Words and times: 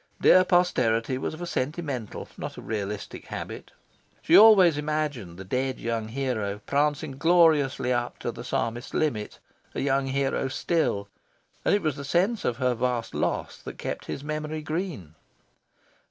Dear 0.19 0.43
posterity 0.45 1.19
was 1.19 1.35
of 1.35 1.43
a 1.43 1.45
sentimental, 1.45 2.27
not 2.35 2.57
a 2.57 2.61
realistic, 2.63 3.27
habit. 3.27 3.69
She 4.23 4.35
always 4.35 4.75
imagined 4.75 5.37
the 5.37 5.43
dead 5.43 5.79
young 5.79 6.07
hero 6.07 6.59
prancing 6.65 7.19
gloriously 7.19 7.93
up 7.93 8.17
to 8.17 8.31
the 8.31 8.43
Psalmist's 8.43 8.95
limit 8.95 9.37
a 9.75 9.79
young 9.81 10.07
hero 10.07 10.47
still; 10.47 11.07
and 11.63 11.75
it 11.75 11.83
was 11.83 11.97
the 11.97 12.03
sense 12.03 12.43
of 12.45 12.57
her 12.57 12.73
vast 12.73 13.13
loss 13.13 13.57
that 13.57 13.77
kept 13.77 14.05
his 14.05 14.23
memory 14.23 14.63
green. 14.63 15.13